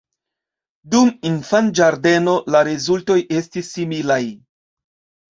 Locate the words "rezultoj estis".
2.67-3.69